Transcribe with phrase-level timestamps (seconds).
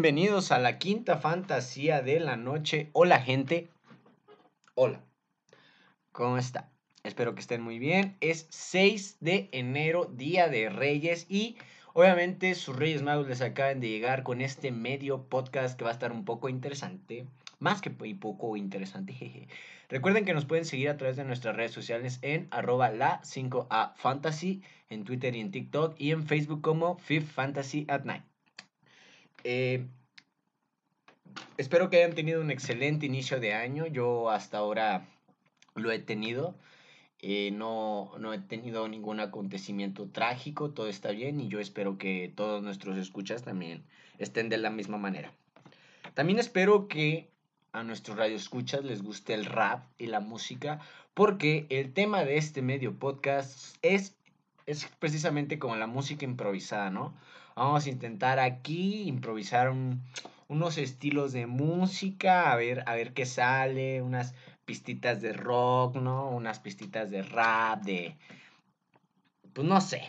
[0.00, 2.88] Bienvenidos a la quinta fantasía de la noche.
[2.92, 3.68] Hola gente.
[4.76, 5.00] Hola.
[6.12, 6.70] ¿Cómo está?
[7.02, 8.16] Espero que estén muy bien.
[8.20, 11.56] Es 6 de enero, Día de Reyes y
[11.94, 15.94] obviamente sus Reyes Magos les acaban de llegar con este medio podcast que va a
[15.94, 17.26] estar un poco interesante.
[17.58, 19.48] Más que poco interesante.
[19.88, 23.96] Recuerden que nos pueden seguir a través de nuestras redes sociales en arroba la 5A
[23.96, 28.27] Fantasy, en Twitter y en TikTok y en Facebook como Fifth Fantasy at Night.
[29.44, 29.86] Eh,
[31.56, 33.86] espero que hayan tenido un excelente inicio de año.
[33.86, 35.06] Yo hasta ahora
[35.74, 36.54] lo he tenido.
[37.20, 42.32] Eh, no, no he tenido ningún acontecimiento trágico, todo está bien y yo espero que
[42.32, 43.82] todos nuestros escuchas también
[44.18, 45.32] estén de la misma manera.
[46.14, 47.28] También espero que
[47.72, 50.80] a nuestros radioescuchas les guste el rap y la música,
[51.12, 54.16] porque el tema de este medio podcast es,
[54.66, 57.14] es precisamente como la música improvisada, ¿no?
[57.58, 59.74] Vamos a intentar aquí improvisar
[60.46, 64.32] unos estilos de música, a ver, a ver qué sale, unas
[64.64, 66.28] pistitas de rock, ¿no?
[66.28, 68.14] Unas pistitas de rap, de...
[69.52, 70.02] Pues no sé.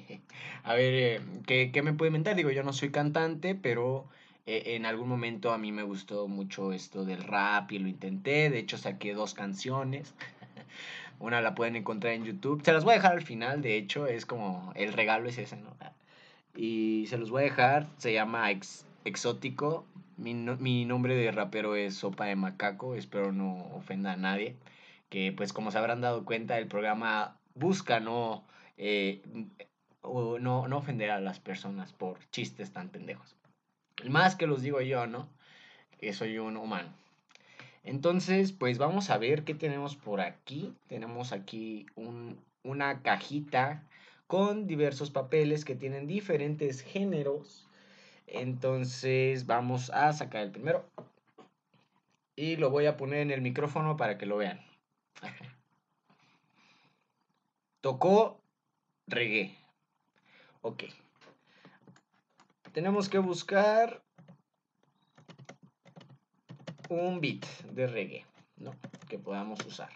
[0.64, 2.34] a ver, eh, ¿qué, ¿qué, me puede inventar?
[2.34, 4.08] Digo, yo no soy cantante, pero
[4.46, 8.50] eh, en algún momento a mí me gustó mucho esto del rap y lo intenté.
[8.50, 10.12] De hecho, saqué dos canciones.
[11.20, 12.64] Una la pueden encontrar en YouTube.
[12.64, 15.54] Se las voy a dejar al final, de hecho, es como el regalo es ese,
[15.54, 15.76] ¿no?
[16.56, 17.86] Y se los voy a dejar.
[17.98, 18.50] Se llama
[19.04, 19.86] Exótico.
[20.16, 22.94] Mi, mi, nombre de rapero es Sopa de Macaco.
[22.94, 24.56] Espero no ofenda a nadie.
[25.08, 28.44] Que pues como se habrán dado cuenta, el programa busca no,
[28.76, 29.22] eh,
[30.02, 33.36] no, no ofender a las personas por chistes tan pendejos.
[34.08, 35.28] Más que los digo yo, ¿no?
[35.98, 36.90] Que soy un humano.
[37.82, 40.74] Entonces, pues vamos a ver qué tenemos por aquí.
[40.86, 43.82] Tenemos aquí un, una cajita
[44.30, 47.66] con diversos papeles que tienen diferentes géneros.
[48.28, 50.88] Entonces vamos a sacar el primero.
[52.36, 54.60] Y lo voy a poner en el micrófono para que lo vean.
[57.80, 58.40] Tocó
[59.08, 59.58] reggae.
[60.60, 60.84] Ok.
[62.72, 64.00] Tenemos que buscar
[66.88, 68.26] un beat de reggae,
[68.58, 68.76] ¿no?
[69.08, 69.90] Que podamos usar.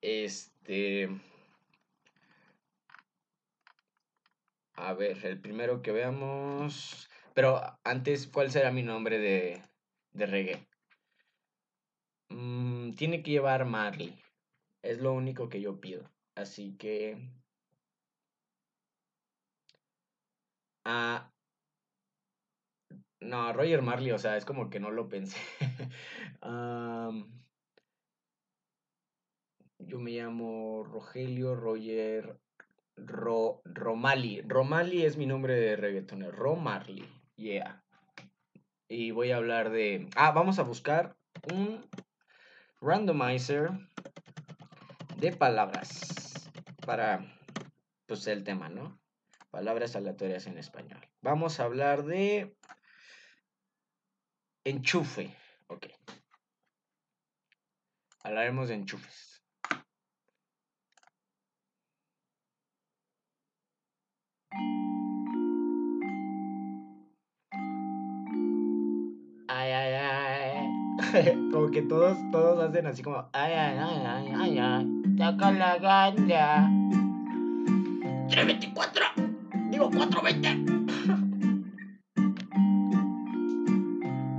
[0.00, 1.10] Este
[4.76, 7.08] A ver, el primero que veamos.
[7.34, 9.62] Pero antes, ¿cuál será mi nombre de,
[10.12, 10.68] de reggae?
[12.28, 14.18] Mm, tiene que llevar Marley.
[14.82, 16.10] Es lo único que yo pido.
[16.36, 17.18] Así que.
[20.84, 21.30] Ah.
[23.20, 25.38] No, Roger Marley, o sea, es como que no lo pensé.
[29.78, 32.40] yo me llamo Rogelio Roger
[32.96, 34.42] Ro, Romali.
[34.42, 36.32] Romali es mi nombre de reggaetonero.
[36.32, 37.08] Romarly.
[37.36, 37.84] Yeah.
[38.88, 40.08] Y voy a hablar de.
[40.16, 41.16] Ah, vamos a buscar
[41.52, 41.84] un
[42.80, 43.70] randomizer
[45.16, 46.50] de palabras.
[46.86, 47.24] Para.
[48.06, 49.00] Pues el tema, ¿no?
[49.50, 51.00] Palabras aleatorias en español.
[51.22, 52.56] Vamos a hablar de.
[54.64, 55.34] Enchufe.
[55.66, 55.86] Ok.
[58.22, 59.33] Hablaremos de enchufes.
[71.52, 74.86] como que todos, todos hacen así como, ay, ay, ay, ay, ay, ay.
[75.16, 76.70] Saca la ganja.
[78.28, 79.04] 324.
[79.70, 80.48] Digo 420.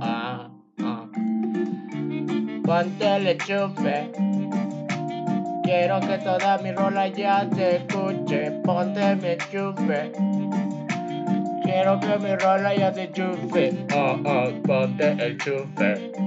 [0.02, 0.50] ah,
[0.82, 1.06] ah.
[2.64, 4.10] Ponte el enchufe.
[5.64, 8.50] Quiero que toda mi rola ya se escuche.
[8.64, 10.12] Ponte mi enchufe.
[11.62, 13.86] Quiero que mi rola ya se enchufe.
[13.94, 16.25] Oh, oh, ponte el chufe.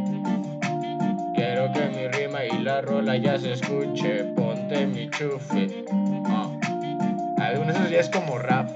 [2.69, 4.25] La rola ya se escuche.
[4.36, 5.86] Ponte mi chufe.
[5.92, 6.60] Oh.
[7.42, 8.69] Algunos de esos días como rap.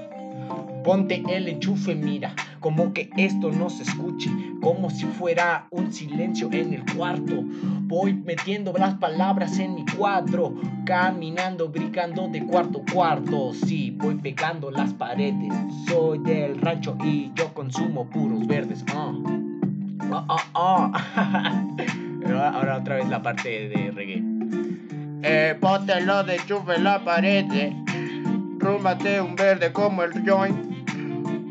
[0.82, 4.28] Ponte el enchufe, mira, como que esto no se escuche,
[4.60, 7.42] como si fuera un silencio en el cuarto.
[7.86, 10.54] Voy metiendo las palabras en mi cuadro,
[10.84, 13.54] caminando, brincando de cuarto a cuarto.
[13.54, 15.54] Sí, voy pegando las paredes.
[15.86, 18.84] Soy del rancho y yo consumo puros verdes.
[18.92, 21.64] Ah, ah, ah,
[22.32, 24.22] Ahora otra vez la parte de reggae.
[25.22, 25.56] Eh,
[26.04, 27.46] lo de chufe la pared.
[28.58, 30.74] Rúmate un verde como el joint.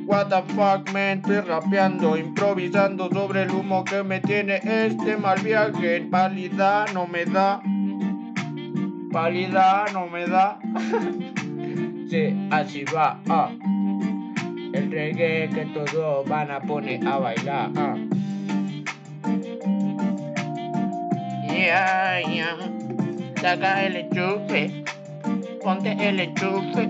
[0.06, 5.40] What the fuck, man, estoy rapeando, improvisando sobre el humo que me tiene este mal
[5.42, 6.02] viaje.
[6.02, 7.62] Pálida no me da,
[9.12, 10.60] pálida no me da.
[12.10, 13.50] sí, así va, ah.
[14.74, 17.72] El reggae que todos van a poner a bailar.
[17.78, 17.96] Ah.
[21.54, 22.58] Yeah, yeah.
[23.40, 24.84] Saca el enchufe,
[25.62, 26.90] ponte el enchufe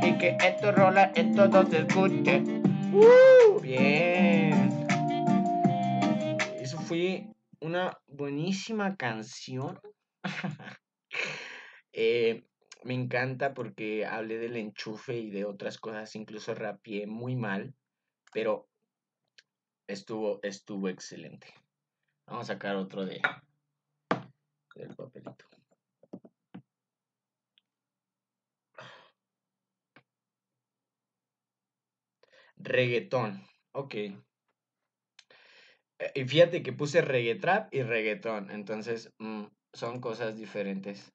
[0.00, 2.40] y que esto rola en todo se escuche.
[2.92, 4.86] Uh, bien.
[6.60, 7.26] Eso fue
[7.60, 9.80] una buenísima canción.
[11.98, 12.44] Eh,
[12.84, 17.74] me encanta porque hablé del enchufe y de otras cosas, incluso rapié muy mal,
[18.34, 18.68] pero
[19.86, 21.54] estuvo, estuvo excelente.
[22.26, 23.22] Vamos a sacar otro de
[24.76, 25.46] del papelito.
[32.56, 33.42] Reggaetón.
[33.72, 33.94] Ok.
[33.94, 34.16] Eh,
[36.14, 38.50] y fíjate que puse reggaetrap y reggaetón.
[38.50, 41.12] Entonces, mm, son cosas diferentes.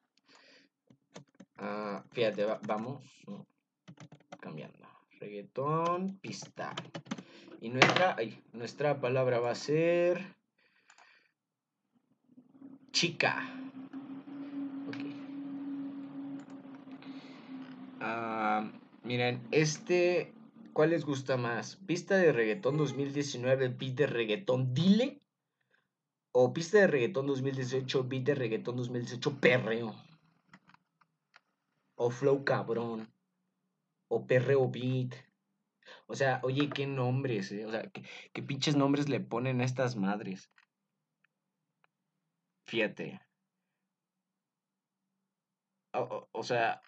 [1.57, 3.41] Ah, fíjate, vamos mm,
[4.39, 4.87] cambiando.
[5.19, 6.73] Reggaetón, pista.
[7.59, 8.15] Y nuestra,
[8.53, 10.40] nuestra palabra va a ser
[12.91, 13.47] chica.
[17.99, 18.71] Ah,
[19.03, 20.33] miren, este
[20.73, 21.75] ¿Cuál les gusta más?
[21.85, 25.21] ¿Pista de reggaetón 2019, beat de reggaetón dile?
[26.31, 29.93] ¿O pista de reggaetón 2018, beat de reggaetón 2018, perreo?
[31.95, 33.13] ¿O flow cabrón?
[34.07, 35.13] ¿O perreo beat?
[36.07, 37.65] O sea, oye, qué nombres, eh?
[37.65, 40.49] O sea, qué, pinches nombres le ponen a estas madres.
[42.65, 43.19] Fíjate.
[45.93, 46.81] O, sea,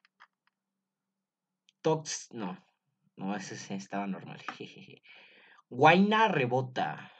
[1.81, 2.57] Tox, no.
[3.17, 4.41] No, ese sí estaba normal.
[5.69, 7.11] Guaina rebota.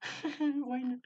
[0.64, 1.00] Guaina.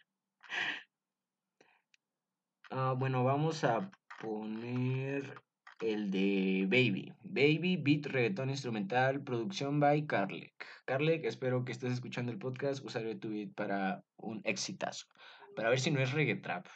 [2.70, 3.90] Ah, bueno, vamos a
[4.20, 5.42] poner
[5.80, 7.12] el de Baby.
[7.22, 10.52] Baby, beat, reggaetón instrumental, producción by Carlec.
[10.84, 12.84] Carlec, espero que estés escuchando el podcast.
[12.84, 15.06] Usaré tu beat para un exitazo.
[15.56, 16.66] Para ver si no es reggaetrap.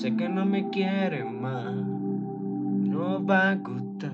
[0.00, 4.12] Sé que no me quiere más, no va a gustar.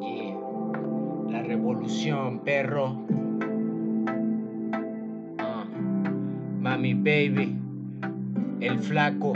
[0.00, 0.38] Yeah.
[1.28, 3.04] La revolución, perro.
[5.38, 5.66] Ah.
[6.58, 7.58] Mami baby,
[8.60, 9.32] el flaco,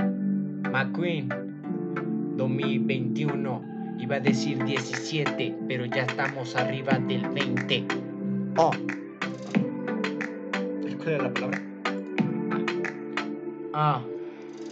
[0.71, 1.29] McQueen,
[2.37, 3.75] 2021.
[3.99, 7.85] Iba a decir 17, pero ya estamos arriba del 20.
[8.57, 8.71] Oh.
[11.03, 11.63] ¿Cuál la palabra?
[13.73, 14.01] Ah,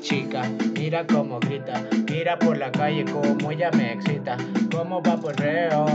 [0.00, 0.42] chica,
[0.78, 4.36] mira cómo grita, mira por la calle como ella me excita,
[4.70, 5.86] como va por reo,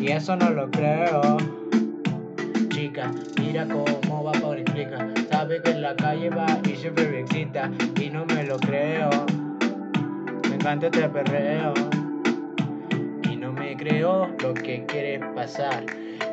[0.00, 1.36] y eso no lo creo.
[2.68, 3.10] Chica,
[3.40, 5.08] mira cómo va por explica,
[5.44, 7.70] sabe que en la calle va y siempre me excita,
[8.00, 9.10] y no me lo creo.
[10.48, 11.74] Me encanta este perreo,
[13.30, 15.84] y no me creo lo que quiere pasar.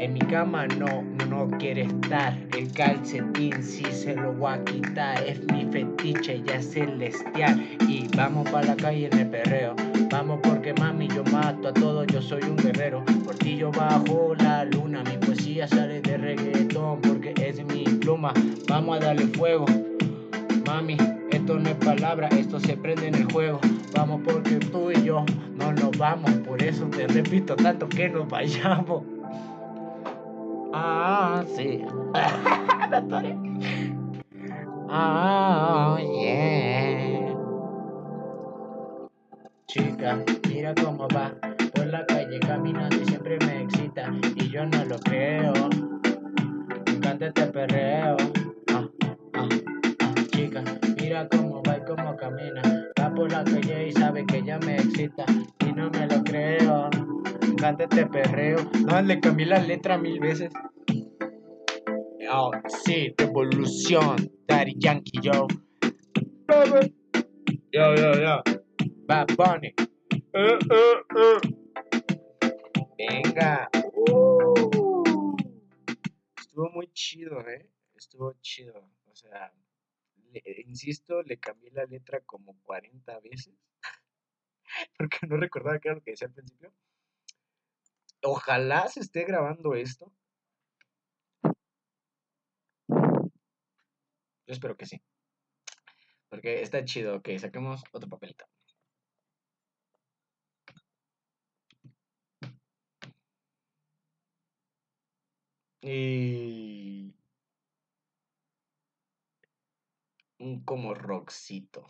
[0.01, 2.35] En mi cama no, no quiere estar.
[2.57, 5.23] El calcetín sí se lo voy a quitar.
[5.23, 7.63] Es mi fetiche ya celestial.
[7.87, 9.75] Y vamos para la calle en el perreo.
[10.09, 13.05] Vamos porque mami yo mato a todos, yo soy un guerrero.
[13.23, 15.03] Por ti yo bajo la luna.
[15.03, 18.33] Mi poesía sale de reggaetón porque es mi pluma.
[18.67, 19.65] Vamos a darle fuego.
[20.65, 20.97] Mami,
[21.29, 23.59] esto no es palabra, esto se prende en el juego.
[23.95, 25.23] Vamos porque tú y yo
[25.55, 26.31] no nos vamos.
[26.47, 29.03] Por eso te repito tanto que nos vayamos.
[30.73, 31.83] Ah, sí.
[34.93, 37.33] Ah, yeah.
[39.67, 41.31] Chica, mira cómo va
[41.73, 45.53] por la calle caminando y siempre me excita y yo no lo creo.
[46.85, 48.17] Me encanta este perreo.
[48.73, 49.47] Ah, ah, ah.
[50.33, 50.61] Chica,
[50.97, 52.61] mira cómo va y cómo camina.
[52.99, 55.23] Va por la calle y sabe que ya me excita
[55.65, 57.00] y no me lo creo.
[57.61, 58.57] Este perreo.
[58.87, 60.51] No, le cambié la letra mil veces.
[62.31, 62.51] Oh,
[62.83, 64.15] sí, evolución.
[64.47, 65.47] Daddy Yankee, yo.
[67.71, 68.41] Yo, yo, yo.
[69.05, 69.75] Bad Bunny.
[72.97, 73.69] Venga.
[74.09, 75.35] Uh.
[76.39, 77.69] Estuvo muy chido, ¿eh?
[77.93, 78.89] Estuvo chido.
[79.05, 79.53] O sea,
[80.65, 83.53] insisto, le cambié la letra como 40 veces.
[84.97, 86.73] Porque no recordaba qué era lo que decía al principio.
[88.23, 90.11] Ojalá se esté grabando esto
[94.51, 95.01] Yo espero que sí.
[96.29, 98.45] Porque está chido que saquemos otro papelito.
[105.81, 107.13] Y...
[110.39, 111.87] Un como rockcito.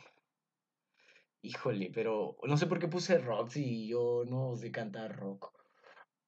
[1.43, 5.60] Híjole, pero no sé por qué puse rock si yo no sé cantar rock.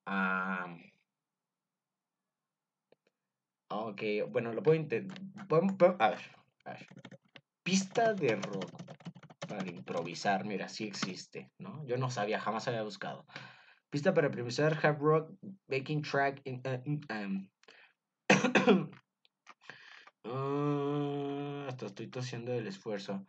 [0.05, 0.77] Ah,
[3.69, 5.19] ok, bueno, lo puedo intentar.
[5.99, 6.19] A ver,
[6.65, 6.87] a ver.
[7.63, 8.71] Pista de rock
[9.47, 11.85] para improvisar, mira, sí existe, ¿no?
[11.85, 13.25] Yo no sabía, jamás había buscado.
[13.89, 15.31] Pista para improvisar, hard rock,
[15.67, 17.49] baking track, uh, um,
[20.25, 23.25] uh, hasta estoy tosiendo el esfuerzo.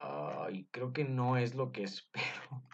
[0.00, 2.64] Ay, creo que no es lo que espero.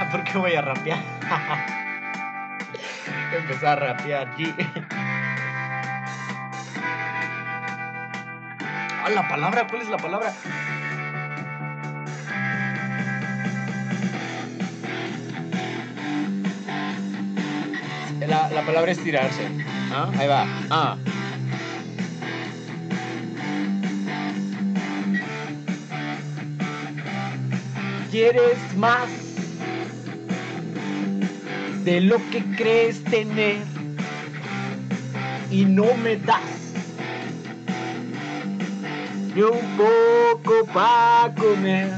[0.10, 0.98] ¿Por qué voy a rapear?
[3.36, 4.52] empezar a rapear aquí.
[9.02, 10.32] Ah, la palabra, ¿cuál es la palabra?
[18.26, 19.48] La, la palabra es tirarse.
[19.92, 20.10] ¿Ah?
[20.18, 20.46] Ahí va.
[20.70, 20.96] Ah.
[28.10, 29.29] ¿Quieres más?
[31.84, 33.58] De lo que crees tener
[35.50, 36.40] y no me das.
[39.34, 41.88] Ni un poco para comer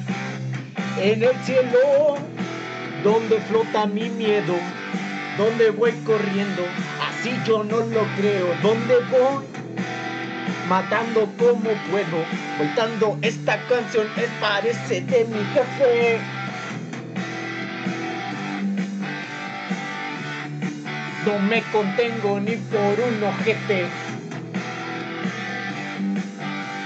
[1.00, 2.18] en el cielo
[3.02, 4.54] donde flota mi miedo
[5.38, 6.62] donde voy corriendo
[7.00, 9.44] así yo no lo creo donde voy
[10.68, 12.24] matando como puedo
[12.58, 16.41] voltando esta canción es parece de mi jefe
[21.24, 23.86] No me contengo ni por un ojete.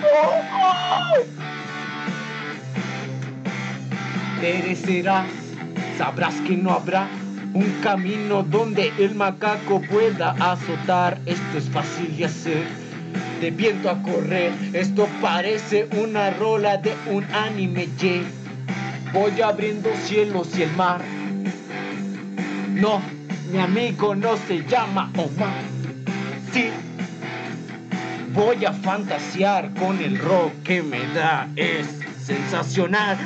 [0.03, 1.25] ¡Oh, oh!
[4.41, 5.27] Perecerás,
[5.97, 7.09] sabrás que no habrá
[7.55, 11.19] un camino donde el macaco pueda azotar.
[11.25, 12.67] Esto es fácil de hacer,
[13.41, 14.53] de viento a correr.
[14.75, 17.89] Esto parece una rola de un anime.
[19.15, 21.01] Voy abriendo cielos y el mar.
[22.75, 23.01] No,
[23.57, 25.63] mi amigo no se llama Omar.
[26.53, 26.69] Sí,
[28.35, 31.49] voy a fantasear con el rock que me da.
[31.57, 31.89] Es
[32.23, 33.17] sensacional.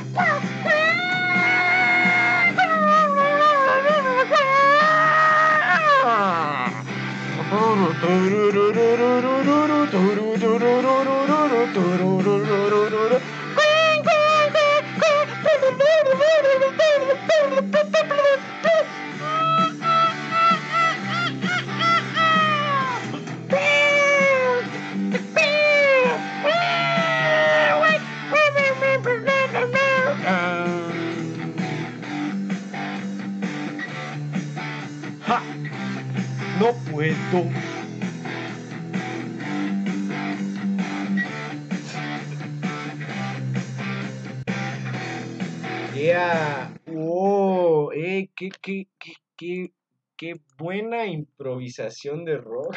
[46.00, 46.80] Yeah.
[46.96, 49.74] Oh, eh, qué, qué, qué, qué,
[50.16, 52.74] qué buena improvisación de rock.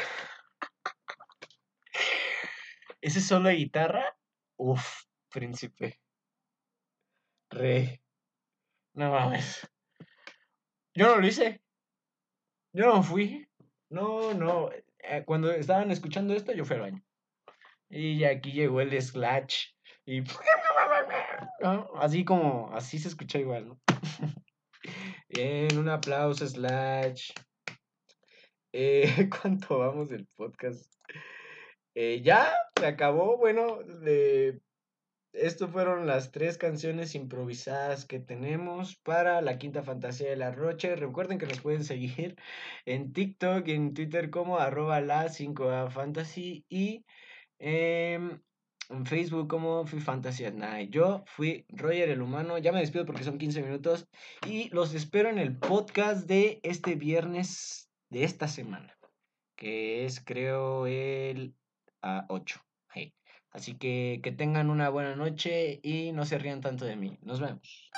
[2.99, 4.17] ¿Ese solo de guitarra?
[4.57, 6.01] Uf, príncipe.
[7.49, 8.01] Re.
[8.93, 9.69] No mames.
[10.93, 11.61] Yo no lo hice.
[12.73, 13.47] Yo no fui.
[13.89, 14.69] No, no.
[14.99, 17.03] Eh, cuando estaban escuchando esto, yo fui al baño.
[17.89, 19.67] Y aquí llegó el Slash.
[20.05, 20.23] Y.
[21.95, 22.71] Así como.
[22.73, 23.79] Así se escucha igual, ¿no?
[25.29, 27.31] Bien, un aplauso, Slash.
[28.73, 29.03] Eh,
[29.41, 30.91] ¿Cuánto vamos del podcast?
[31.95, 33.37] Eh, ya, se acabó.
[33.37, 34.61] Bueno, de
[35.33, 40.95] estas fueron las tres canciones improvisadas que tenemos para la quinta fantasía de la Roche.
[40.95, 42.35] Recuerden que nos pueden seguir
[42.85, 47.05] en TikTok y en Twitter como arroba la 5A Fantasy y
[47.59, 48.39] em,
[48.89, 50.91] en Facebook como Fui Fantasy at Night.
[50.91, 52.57] Yo fui Roger el Humano.
[52.57, 54.07] Ya me despido porque son 15 minutos
[54.47, 58.97] y los espero en el podcast de este viernes de esta semana,
[59.55, 61.55] que es creo el
[62.01, 62.61] a 8.
[63.53, 67.19] Así que que tengan una buena noche y no se rían tanto de mí.
[67.21, 67.91] Nos vemos.